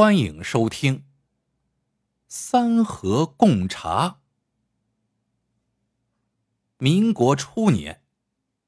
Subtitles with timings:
[0.00, 0.96] 欢迎收听
[2.26, 4.08] 《三河贡茶》。
[6.78, 8.02] 民国初年，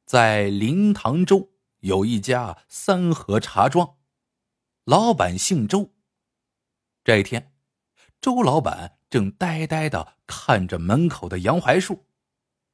[0.05, 3.97] 在临塘州有一家三河茶庄，
[4.85, 5.95] 老板姓周。
[7.03, 7.55] 这一天，
[8.21, 12.05] 周老板正呆呆的看着门口的杨槐树，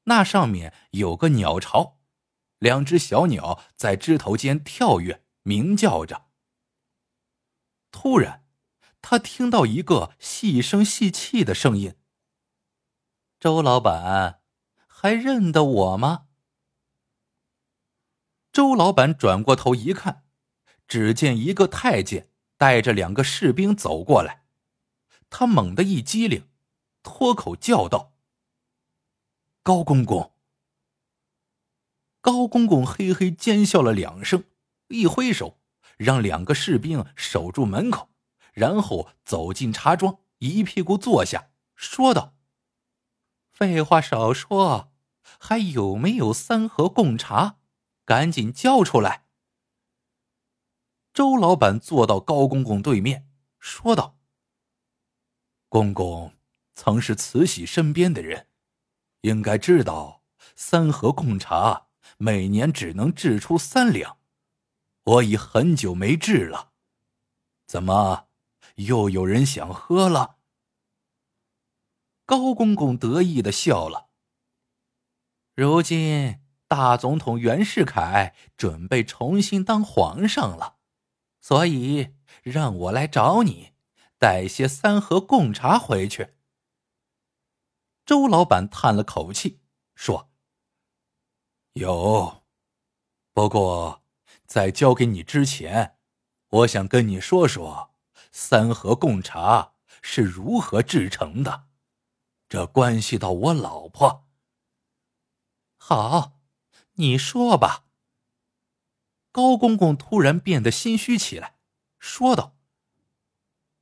[0.03, 2.01] 那上面有个鸟巢，
[2.59, 6.27] 两只小鸟在枝头间跳跃，鸣叫着。
[7.93, 8.47] 突然，
[9.11, 11.97] 他听到一个细声细气的声音
[13.41, 14.43] ：“周老板，
[14.87, 16.27] 还认得我吗？”
[18.53, 20.25] 周老板转过头一看，
[20.87, 24.45] 只见一个太监带着两个士兵走过来，
[25.31, 26.47] 他猛地一激灵，
[27.03, 28.13] 脱口叫道
[29.65, 30.35] ：“高公公！”
[32.21, 34.45] 高公公嘿嘿尖笑了两声，
[34.89, 35.59] 一挥手。
[35.97, 38.11] 让两个士兵守住门口，
[38.59, 42.35] 然后走进茶庄，一屁股坐下，说道
[43.53, 44.93] ：“废话少说，
[45.39, 47.59] 还有没有三盒贡茶？
[48.05, 49.27] 赶紧交出来。”
[51.15, 53.29] 周老板坐到高公公对面，
[53.61, 54.19] 说道
[55.71, 56.35] ：“公公
[56.75, 58.49] 曾是慈禧身边的人，
[59.21, 60.25] 应该知道
[60.57, 64.19] 三盒贡茶每年只能制出三两。”
[65.05, 66.73] 我已很久没制了，
[67.67, 68.28] 怎么
[68.79, 70.39] 又有人想喝了？
[72.25, 74.09] 高公公得意的笑了。
[75.55, 80.77] 如今大总统袁世凯准备重新当皇上了，
[81.41, 83.73] 所以让我来找你，
[84.19, 86.35] 带些三盒贡茶回去。
[88.05, 89.61] 周老板叹了口气
[89.95, 90.31] 说
[91.75, 92.45] ：“有，
[93.33, 94.03] 不过。”
[94.49, 95.99] 在交给你之前，
[96.49, 97.88] 我想跟你说说
[98.31, 101.67] 三盒贡茶是如何制成的，
[102.49, 104.27] 这关系到我老婆。
[105.77, 106.41] 好，
[106.95, 107.85] 你说吧。
[109.31, 111.59] 高公公突然变得心虚起来，
[111.99, 112.57] 说道：“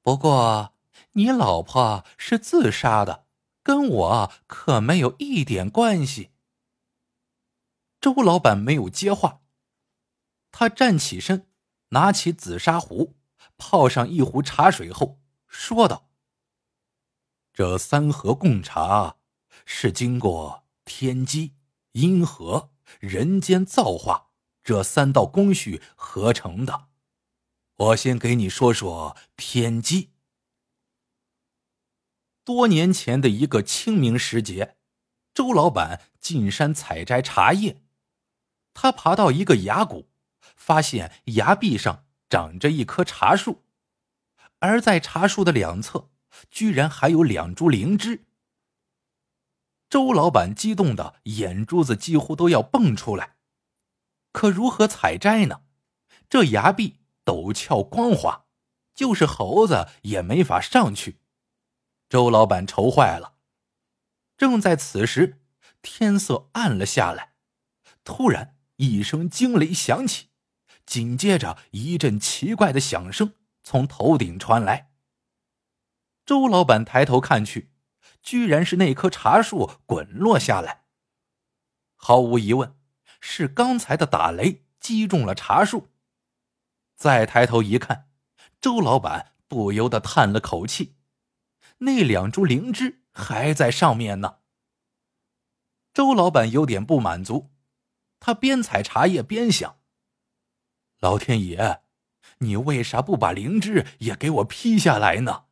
[0.02, 0.74] 不过
[1.12, 3.26] 你老婆是自杀的，
[3.62, 6.32] 跟我可没有一点关系。”
[8.00, 9.40] 周老板没有接话。
[10.50, 11.48] 他站起身，
[11.88, 13.14] 拿起紫砂壶，
[13.58, 16.08] 泡上一壶茶水后，说道
[17.52, 19.16] ：“这三盒贡茶
[19.64, 21.54] 是经过天机、
[21.92, 24.30] 阴和、人间造化
[24.62, 26.88] 这三道工序合成的。
[27.76, 30.12] 我先给你说说天机。
[32.44, 34.76] 多年前的一个清明时节，
[35.34, 37.82] 周老板进山采摘茶叶，
[38.72, 40.08] 他爬到一个崖谷。”
[40.54, 43.62] 发现崖壁上长着一棵茶树，
[44.58, 46.10] 而在茶树的两侧，
[46.50, 48.24] 居然还有两株灵芝。
[49.88, 53.36] 周老板激动的眼珠子几乎都要蹦出来。
[54.32, 55.62] 可如何采摘呢？
[56.28, 58.46] 这崖壁陡峭光滑，
[58.94, 61.20] 就是猴子也没法上去。
[62.08, 63.36] 周老板愁坏了。
[64.36, 65.40] 正在此时，
[65.80, 67.34] 天色暗了下来，
[68.04, 70.28] 突然一声惊雷响起。
[70.86, 74.92] 紧接着，一阵奇怪的响声从头顶传来。
[76.24, 77.72] 周老板抬头看去，
[78.22, 80.84] 居然是那棵茶树滚落下来。
[81.96, 82.76] 毫无疑问，
[83.20, 85.90] 是刚才的打雷击中了茶树。
[86.94, 88.08] 再抬头一看，
[88.60, 90.96] 周老板不由得叹了口气：
[91.78, 94.38] 那两株灵芝还在上面呢。
[95.92, 97.50] 周老板有点不满足，
[98.20, 99.78] 他边采茶叶边想。
[101.00, 101.82] 老天爷，
[102.38, 105.44] 你为啥不把灵芝也给我劈下来呢？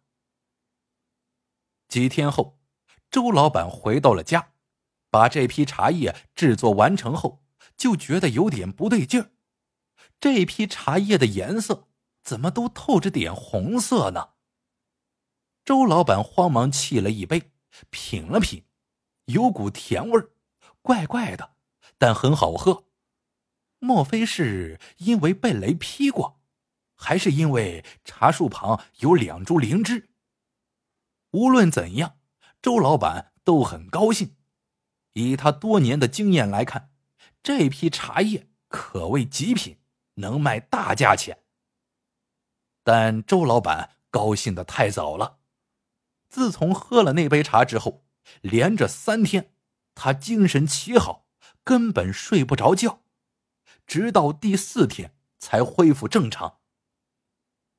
[1.88, 2.58] 几天后，
[3.10, 4.52] 周老板回到了家，
[5.10, 7.44] 把这批茶叶制作完成后，
[7.76, 9.30] 就觉得有点不对劲儿。
[10.18, 11.88] 这批茶叶的颜色
[12.22, 14.30] 怎么都透着点红色呢？
[15.64, 17.52] 周老板慌忙沏了一杯，
[17.90, 18.64] 品了品，
[19.26, 20.30] 有股甜味儿，
[20.80, 21.54] 怪怪的，
[21.98, 22.84] 但很好喝。
[23.84, 26.40] 莫非是因为被雷劈过，
[26.94, 30.08] 还是因为茶树旁有两株灵芝？
[31.32, 32.16] 无论怎样，
[32.62, 34.36] 周老板都很高兴。
[35.12, 36.92] 以他多年的经验来看，
[37.42, 39.76] 这批茶叶可谓极品，
[40.14, 41.42] 能卖大价钱。
[42.82, 45.40] 但周老板高兴的太早了。
[46.30, 48.06] 自从喝了那杯茶之后，
[48.40, 49.52] 连着三天，
[49.94, 51.26] 他精神奇好，
[51.62, 53.03] 根本睡不着觉。
[53.86, 56.60] 直到第四天才恢复正常。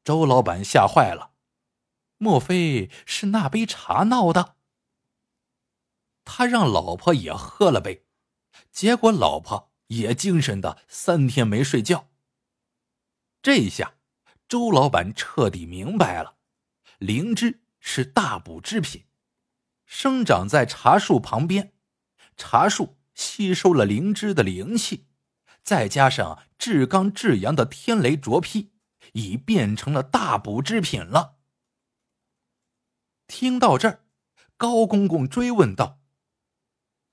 [0.04, 1.32] 周老板吓坏了，
[2.18, 4.56] 莫非是那杯茶闹的？
[6.24, 8.06] 他让老婆也喝了杯，
[8.72, 12.10] 结果老婆也精神的三天没睡觉。
[13.42, 13.96] 这下，
[14.48, 16.38] 周老板彻底明白了，
[16.98, 19.06] 灵芝是大补之品，
[19.86, 21.74] 生长在茶树旁边，
[22.38, 25.08] 茶树吸收了灵芝的灵气，
[25.66, 28.72] 再加上至刚至阳的天雷灼劈，
[29.14, 31.40] 已变成了大补之品了。
[33.26, 34.06] 听到这儿，
[34.56, 36.00] 高公公追问道。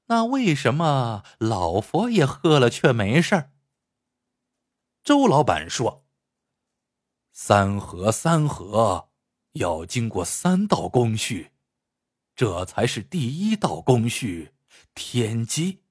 [0.07, 3.53] 那为什么老佛爷喝了却没事儿？
[5.03, 6.05] 周老板说
[7.33, 9.09] ：“三合三合，
[9.53, 11.53] 要经过三道工序，
[12.37, 14.53] 这才是第一道工序
[14.95, 15.83] 天机。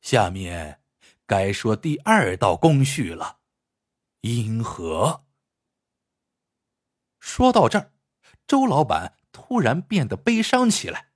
[0.00, 0.82] 下面
[1.26, 3.38] 该说第二道工序了，
[4.20, 5.24] 阴合。”
[7.18, 7.92] 说到这儿，
[8.46, 11.10] 周老板突然变得悲伤起来。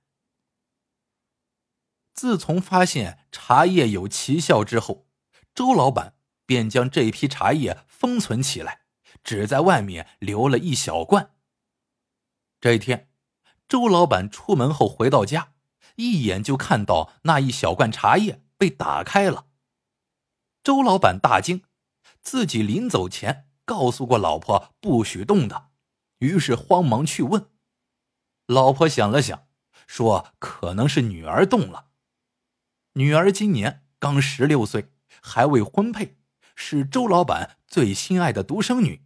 [2.13, 5.07] 自从发现茶叶有奇效之后，
[5.55, 8.81] 周老板便将这批茶叶封存起来，
[9.23, 11.33] 只在外面留了一小罐。
[12.59, 13.09] 这一天，
[13.67, 15.53] 周老板出门后回到家，
[15.95, 19.47] 一眼就看到那一小罐茶叶被打开了。
[20.63, 21.63] 周老板大惊，
[22.21, 25.69] 自己临走前告诉过老婆不许动的，
[26.19, 27.49] 于是慌忙去问。
[28.45, 29.47] 老婆想了想，
[29.87, 31.87] 说：“可能是女儿动了。”
[32.93, 34.91] 女儿今年刚十六岁，
[35.21, 36.19] 还未婚配，
[36.55, 39.03] 是周老板最心爱的独生女。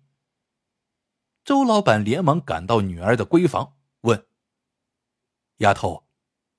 [1.46, 4.28] 周老板连忙赶到女儿的闺房，问
[5.60, 6.08] ：“丫头，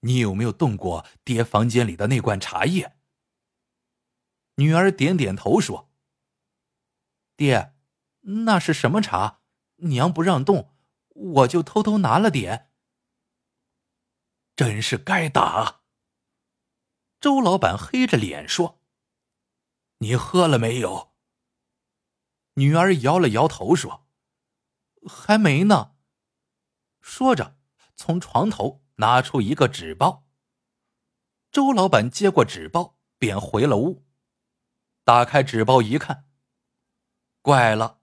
[0.00, 2.95] 你有没有动过爹房间里的那罐茶叶？”
[4.56, 5.90] 女儿点点头说
[7.36, 7.74] ：“爹，
[8.20, 9.40] 那是什么茶？
[9.76, 10.74] 娘不让动，
[11.08, 12.70] 我就偷偷拿了点。
[14.54, 15.82] 真是该打。”
[17.20, 18.80] 周老板黑着脸说
[19.98, 21.14] ：“你喝了没有？”
[22.54, 24.06] 女儿摇了摇头说
[25.06, 25.96] ：“还没呢。”
[27.02, 27.58] 说着，
[27.94, 30.26] 从床头拿出一个纸包。
[31.52, 34.05] 周老板接过纸包，便回了屋。
[35.06, 36.24] 打开纸包一看，
[37.40, 38.00] 怪了，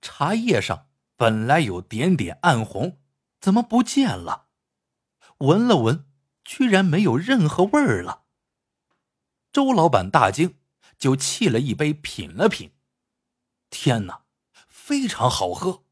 [0.00, 3.00] 茶叶上本来有点点暗红，
[3.40, 4.48] 怎么不见了？
[5.38, 6.10] 闻了闻，
[6.42, 8.24] 居然没有任何味儿了。
[9.52, 10.58] 周老板大惊，
[10.98, 12.74] 就沏了一杯品了品。
[13.70, 14.24] 天哪，
[14.66, 15.84] 非常好喝！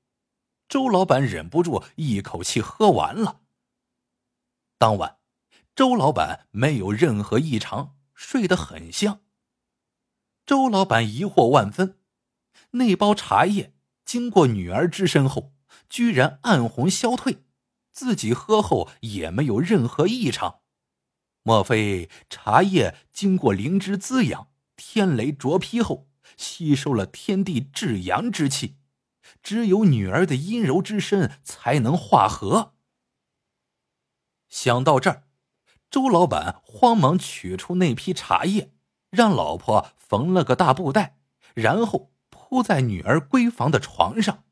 [0.69, 3.43] 周老板忍不住一口气喝完了。
[4.79, 5.21] 当晚，
[5.77, 9.21] 周老板没有任何异常，睡得很香。
[10.51, 11.97] 周老板疑惑万分：
[12.73, 13.73] 那包茶叶
[14.05, 15.53] 经过女儿之身后，
[15.89, 17.45] 居然暗红消退，
[17.93, 20.63] 自己喝后也没有任何异常。
[21.45, 28.75] 莫非茶叶经过灵芝滋养、天雷灼劈后，吸收了天地至阳之气，
[29.45, 32.75] 只有女儿的阴柔之身才能化合？
[34.49, 35.29] 想到这儿，
[35.89, 38.73] 周老板慌忙取出那批茶叶，
[39.11, 41.17] 让老婆缝了个大布袋，
[41.55, 44.43] 然后铺在女儿闺房的床上。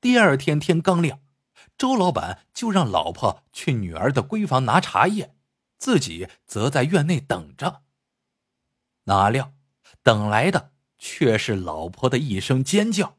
[0.00, 1.20] 第二天天刚亮。
[1.76, 5.36] 周老板就让老婆去女儿的闺房拿茶叶，
[5.78, 7.82] 自己则在院内等着。
[9.04, 9.52] 哪料，
[10.02, 13.18] 等来的却是老婆的一声尖叫。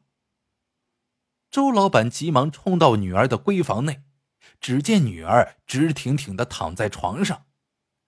[1.50, 4.02] 周老板急忙冲到女儿的闺房内，
[4.60, 7.46] 只见女儿直挺挺的躺在床上，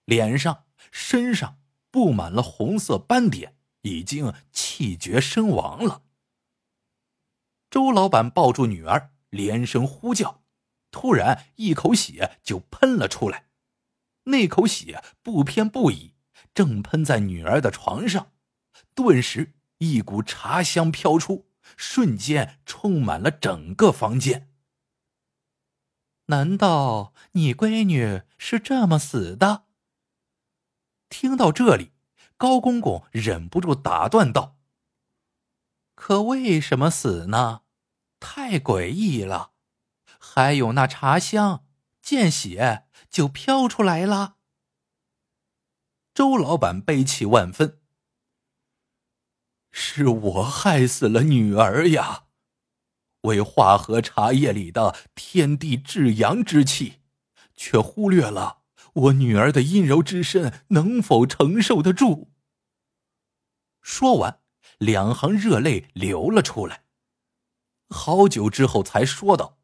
[0.03, 1.57] 脸上、身上
[1.91, 6.03] 布满了红色斑点，已经气绝身亡了。
[7.69, 10.43] 周老板抱住女儿，连声呼叫。
[10.89, 13.47] 突然，一口血就喷了出来。
[14.23, 16.13] 那口血不偏不倚，
[16.53, 18.31] 正喷在女儿的床上。
[18.95, 24.49] 顿时，一股茶香飘出，瞬间充满了整个房间。
[26.27, 29.66] 难道你闺女是这么死的？
[31.09, 31.93] 听到这里，
[32.37, 34.57] 高公公忍不住打断道
[35.95, 37.61] ：“可为什么死呢？
[38.19, 39.53] 太诡异了。”
[40.19, 41.65] 还有那茶香，
[42.01, 44.37] 见血就飘出来了。
[46.13, 47.79] 周老板悲戚万分，
[49.71, 52.25] 是我害死了女儿呀！
[53.21, 57.01] 为化合茶叶里的天地至阳之气，
[57.55, 58.56] 却忽略了
[58.97, 62.31] 我女儿的阴柔之身能否承受得住。
[63.81, 64.41] 说完，
[64.79, 66.83] 两行热泪流了出来。
[67.89, 69.59] 好久之后才说道：“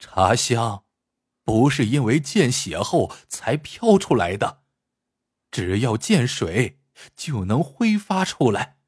[0.00, 0.84] 茶香
[1.44, 4.62] 不是因为见血后才飘出来的，
[5.52, 6.80] 只要见水
[7.14, 8.78] 就能挥发出来。”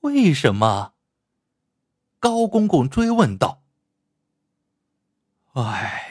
[0.00, 0.94] 为什么？
[2.20, 3.64] 高公公追问道。
[5.54, 6.04] “唉。”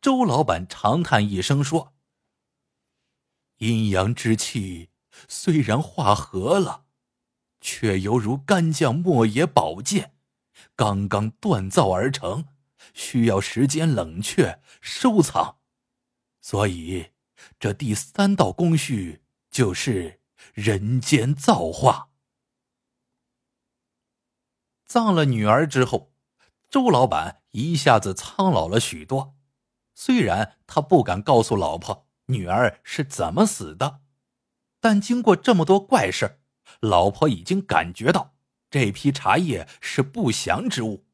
[0.00, 1.94] 周老板长叹一声说
[3.58, 4.90] ：“阴阳之气
[5.28, 6.84] 虽然化合了。”
[7.60, 10.14] 却犹如干将莫邪宝剑，
[10.76, 12.46] 刚刚锻造而成，
[12.94, 15.58] 需要时间冷却收藏，
[16.40, 17.10] 所以
[17.58, 20.20] 这第三道工序就是
[20.54, 22.10] 人间造化。
[24.86, 26.12] 葬了女儿之后，
[26.70, 29.36] 周老板一下子苍老了许多。
[30.00, 34.02] 虽然他不敢告诉老婆女儿是怎么死的，
[34.78, 36.38] 但经过这么多怪事
[36.78, 38.36] 老婆已经感觉到
[38.70, 41.08] 这批茶叶是不祥之物。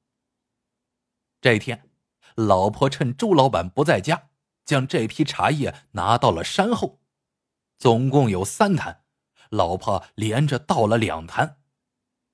[1.41, 1.88] 这天，
[2.35, 4.29] 老婆趁周老板不在家，
[4.67, 7.00] 将这批茶叶拿到了山后，
[7.79, 9.05] 总共有三坛，
[9.49, 11.57] 老婆连着倒了两坛，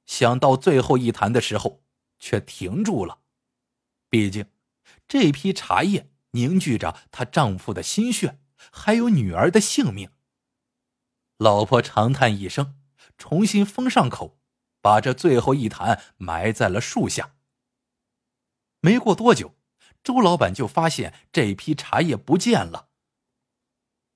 [0.05, 1.85] 想到最后一坛的时候，
[2.19, 3.21] 却停住了。
[4.09, 4.51] 毕竟，
[5.07, 8.41] 这批茶叶凝聚着她丈夫的心血，
[8.73, 10.11] 还有女儿的性命。
[11.39, 12.77] 老婆长叹一声。
[13.17, 14.39] 重新封上口，
[14.81, 17.37] 把这最后一坛埋在了树下。
[18.81, 19.57] 没过多久，
[20.03, 22.89] 周老板就发现这批茶叶不见了。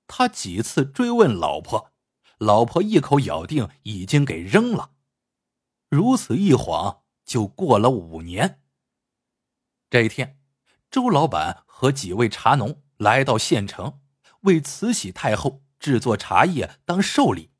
[0.07, 1.93] 他几次追问老婆，
[2.39, 4.93] 老婆一口咬定已经给扔了。
[5.89, 8.63] 如此一晃，就过了五年。
[9.91, 10.39] 这一天，
[10.89, 14.01] 周老板和几位茶农来到县城，
[14.41, 17.51] 为慈禧太后制作茶叶当寿礼。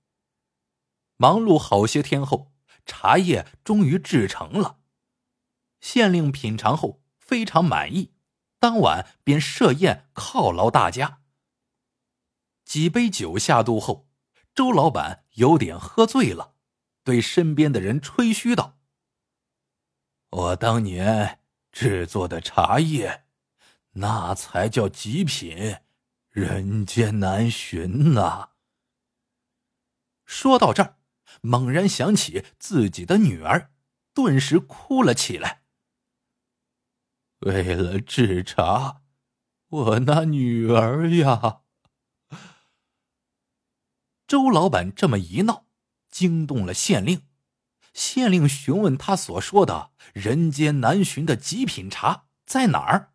[1.18, 2.54] 忙碌好些天后，
[2.86, 4.80] 茶叶终于制成了。
[5.82, 8.14] 县令品尝后非常满意，
[8.60, 11.22] 当晚便设宴犒劳大家。
[12.64, 14.10] 几杯酒下肚后，
[14.54, 16.56] 周老板有点喝醉了，
[17.04, 18.80] 对身边的人吹嘘道
[20.32, 21.42] ：“我当年
[21.76, 23.26] 制作的茶叶，
[23.92, 25.76] 那才叫极品，
[26.30, 28.52] 人间难寻呐。”
[30.26, 30.98] 说到这儿。
[31.42, 33.72] 猛然想起自己的女儿，
[34.14, 35.64] 顿时哭了起来。
[37.40, 39.02] 为了制茶，
[39.68, 41.62] 我那女儿呀！
[44.26, 45.68] 周老板这么一闹，
[46.10, 47.28] 惊动了县令。
[47.96, 53.14] 县令询问他所说的人间难寻的极品茶在哪儿。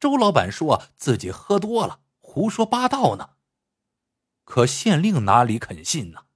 [0.00, 3.30] 周老板说自己喝多了，胡说八道呢。
[4.44, 6.26] 可县令哪里肯信呢？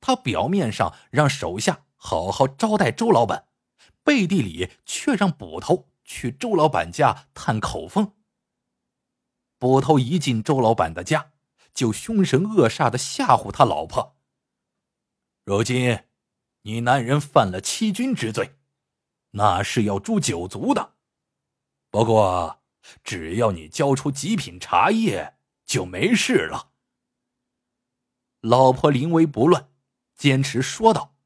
[0.00, 3.48] 他表面上让手下好好招待周老板，
[4.02, 8.14] 背地里却让捕头去周老板家探口风。
[9.58, 11.32] 捕头一进周老板的家，
[11.74, 14.16] 就凶神恶煞的吓唬他老婆
[15.44, 16.04] ：“如今，
[16.68, 18.58] 你男人犯了欺君之罪，
[19.30, 20.96] 那是要诛九族的。
[21.88, 22.62] 不过，
[23.02, 26.72] 只要你交出极品茶叶，就没事了。”
[28.42, 29.70] 老婆临危不乱。
[30.14, 31.16] 坚持说道：“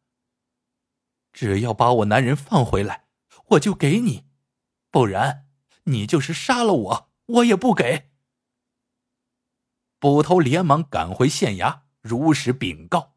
[1.33, 3.09] 只要把我男人放回来，
[3.47, 4.27] 我就给你；
[4.93, 5.49] 不然，
[5.85, 8.13] 你就是杀了我，我也不给。”
[9.99, 13.17] 捕头连忙赶回县衙，如实禀告。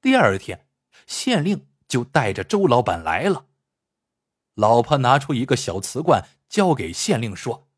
[0.00, 0.65] 第二天，
[1.06, 3.46] 县令就带着周老板来了。
[4.54, 7.68] 老婆拿出一个小瓷罐，交给县令说：“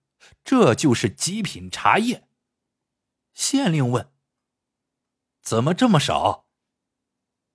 [0.44, 2.28] 这就是极品茶叶。”
[3.34, 4.12] 县令问
[5.42, 6.46] ：“怎么这么少？”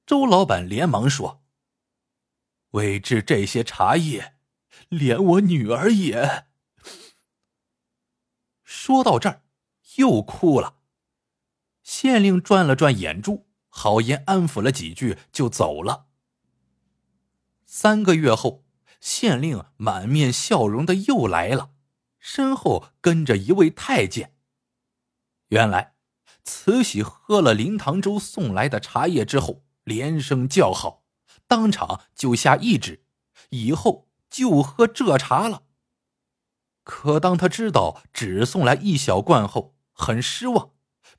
[0.06, 1.44] 周老板连忙说
[2.72, 4.36] ：“为制这些茶叶，
[4.90, 6.48] 连我女儿也……”
[8.64, 9.44] 说到这儿，
[9.96, 10.80] 又哭了。
[11.84, 16.06] 县令转了转眼珠，好言安抚了几句，就走了。
[17.66, 18.64] 三个月后，
[19.02, 21.72] 县令满面笑容的又来了，
[22.20, 24.36] 身后跟着一位太监。
[25.48, 25.96] 原来，
[26.44, 29.64] 慈禧喝了林堂州送来的茶叶之后。
[29.84, 31.04] 连声叫好，
[31.46, 33.04] 当场就下懿旨，
[33.50, 35.64] 以后就喝这茶了。
[36.86, 40.72] 可当他知道只送来一小罐后，很失望，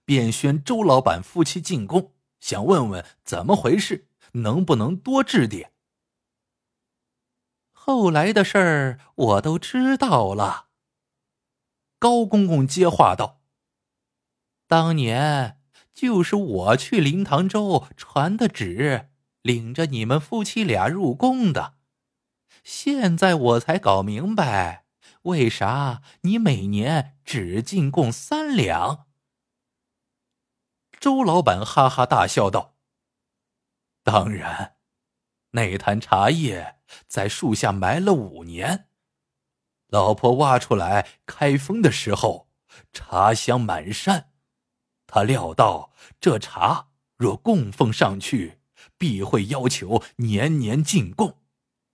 [0.06, 2.13] 便宣周老板夫妻进宫，
[2.44, 5.72] 想问问怎么回事，能不能多治点。
[7.72, 10.66] 后来的事儿我都知道了。
[11.98, 13.40] 高公公接话道
[14.68, 15.58] ：“当年。”
[15.94, 19.08] 就是我去灵堂州传的旨，
[19.42, 21.76] 领着你们夫妻俩入宫的。
[22.64, 24.86] 现在我才搞明白，
[25.22, 29.06] 为啥你每年只进贡三两。
[31.00, 32.76] 周老板哈哈大笑道
[34.02, 34.76] ：“当然，
[35.50, 38.88] 那坛茶叶在树下埋了五年，
[39.88, 42.48] 老婆挖出来开封的时候，
[42.92, 44.32] 茶香满山。
[45.06, 48.60] 他料到这茶若供奉上去，
[48.98, 51.40] 必会要求年年进贡。”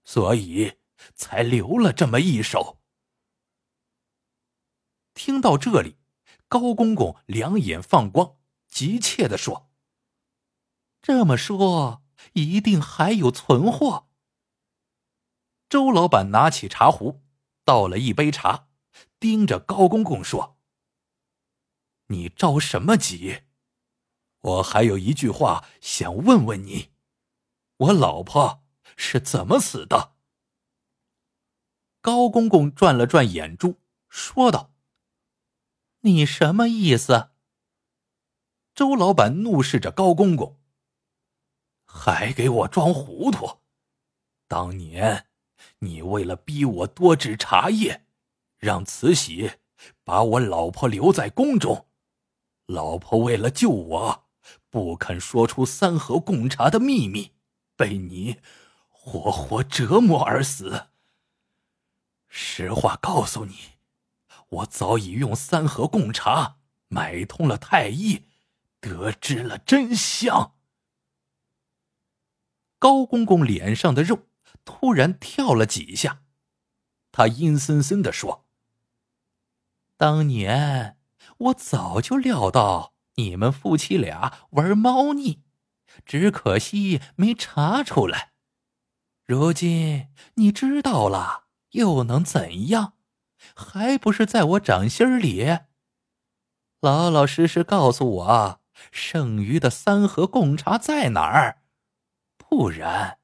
[0.03, 0.79] 所以
[1.13, 2.79] 才留了这么一手。
[5.13, 5.97] 听到这里，
[6.47, 8.35] 高公公两眼放光，
[8.71, 9.69] 急切的说
[11.03, 12.01] ：“这么说，
[12.33, 14.07] 一定还有存货。”
[15.69, 17.21] 周老板拿起茶壶，
[17.63, 18.69] 倒了一杯茶，
[19.19, 20.57] 盯着高公公说
[22.07, 23.43] ：“你着什么急？
[24.39, 26.89] 我还有一句话想问问你，
[27.77, 28.57] 我老婆。”
[28.97, 30.15] 是怎么死的？
[32.01, 34.73] 高公公转了转眼珠，说道
[36.01, 37.30] ：“你什么意思？”
[38.81, 40.59] 周老板怒视着高公公，
[41.85, 43.59] 还给我装糊涂！
[44.47, 45.27] 当年
[45.77, 48.07] 你为了逼我多制茶叶，
[48.57, 49.51] 让慈禧
[50.03, 51.89] 把我老婆留在宫中，
[52.65, 54.25] 老婆为了救我，
[54.71, 57.33] 不肯说出三盒贡茶的秘密，
[57.75, 58.37] 被你。
[58.89, 60.87] 活活折磨而死。
[62.27, 63.73] 实话告诉你，
[64.49, 66.57] 我早已用三盒贡茶
[66.87, 68.25] 买通了太医，
[68.81, 70.55] 得知了真相。
[72.77, 74.27] 高公公脸上的肉
[74.65, 76.23] 突然跳了几下，
[77.11, 78.47] 他阴森森的说
[79.97, 80.97] ：“当年
[81.37, 85.43] 我早就料到你们夫妻俩玩猫腻，
[86.05, 88.33] 只可惜没查出来。”
[89.25, 92.93] 如今你知道了，又能怎样？
[93.55, 95.59] 还不是在我掌心里。
[96.79, 98.60] 老老实实告诉我，
[98.91, 101.61] 剩余的三盒贡茶在哪儿？
[102.37, 103.19] 不然，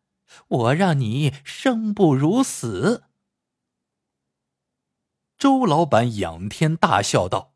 [0.47, 3.05] 我让你生不如死。
[5.37, 7.55] 周老板仰天大笑道：“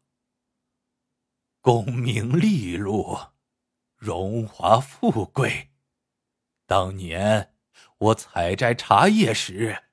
[1.62, 3.18] 功名利禄，
[3.96, 5.72] 荣华富贵，
[6.66, 7.50] 当年。”
[7.98, 9.84] 我采摘茶叶时，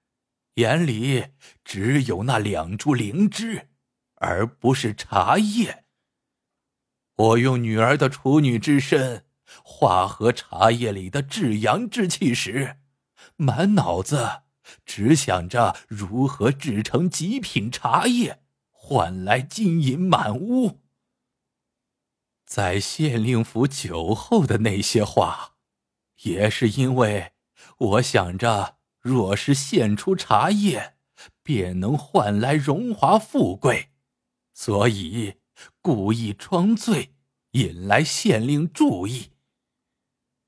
[0.54, 3.68] 眼里只有那两株灵芝，
[4.14, 5.84] 而不是茶叶。
[7.18, 9.24] 我用女儿的处女之身
[9.64, 12.76] 化合茶叶里的至阳之气时，
[13.36, 14.42] 满脑子
[14.86, 20.80] 只想着如何制成极品茶叶，换来金银满屋。
[22.46, 25.54] 在县令府酒后的那些话，
[26.22, 27.32] 也是因为。
[27.78, 30.94] 我想着，若是献出茶叶，
[31.42, 33.88] 便能换来荣华富贵，
[34.54, 35.34] 所以
[35.80, 37.14] 故意装醉，
[37.52, 39.32] 引来县令注意。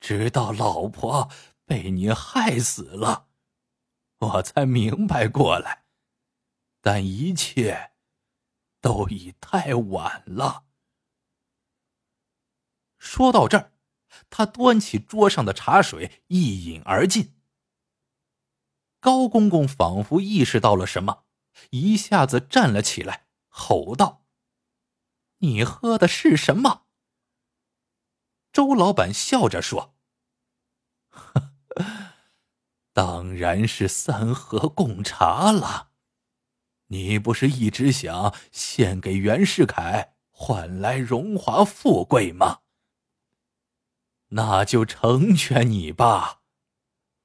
[0.00, 1.30] 直到老婆
[1.64, 3.28] 被你害死了，
[4.18, 5.84] 我才明白过来，
[6.80, 7.92] 但一切
[8.80, 10.64] 都已太晚了。
[12.98, 13.72] 说到这儿。
[14.28, 17.36] 他端起桌上的茶水，一饮而尽。
[18.98, 21.26] 高公公仿佛意识到了什么，
[21.70, 24.19] 一下子站了起来，吼道
[25.40, 26.86] ：“你喝的是什么？”
[28.52, 29.94] 周老板笑着说
[32.92, 35.90] ：“当然是三盒贡茶了。
[36.86, 42.62] 你不是一直想献给袁世凯，换来荣华富贵吗？”
[44.32, 46.42] 那就成全你吧，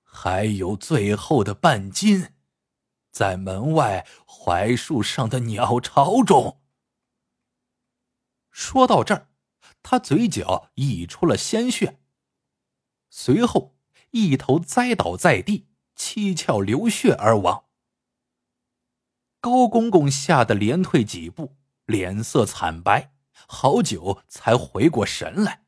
[0.03, 2.33] 还有最后的半斤，
[3.11, 6.61] 在门外槐树上的鸟巢中。
[8.55, 9.27] 说到这儿，
[9.83, 11.99] 他嘴角溢出了鲜血，
[13.09, 13.75] 随后
[14.11, 17.65] 一头栽倒在地，七窍流血而亡。
[19.41, 23.11] 高公公吓得连退几步，脸色惨白，
[23.45, 25.65] 好久才回过神来。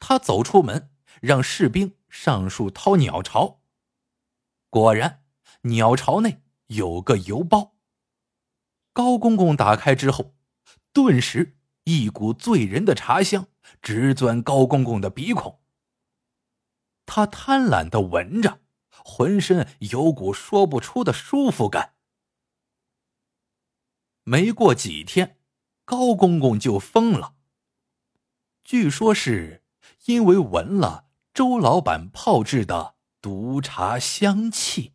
[0.00, 3.60] 他走出门，让士兵上树掏鸟巢。
[4.70, 5.22] 果然，
[5.64, 7.76] 鸟巢内有个邮包。
[8.94, 10.34] 高公公打开之后，
[10.92, 13.48] 顿时一股醉人的茶香
[13.80, 15.60] 直钻高公公的鼻孔。
[17.06, 18.60] 他贪婪的闻着，
[19.04, 21.94] 浑身有股说不出的舒服感。
[24.24, 25.38] 没过几天，
[25.84, 27.36] 高公公就疯了。
[28.62, 29.62] 据说是。
[30.06, 34.94] 因为闻了周老板炮制的毒茶香气。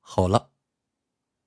[0.00, 0.51] 好了，